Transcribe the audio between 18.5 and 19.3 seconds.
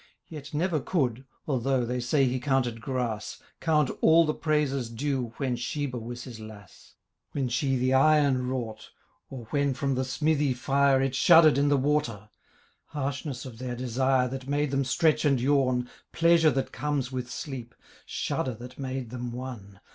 that made